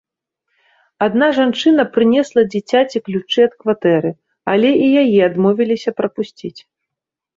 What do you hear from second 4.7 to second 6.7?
і яе адмовіліся прапусціць.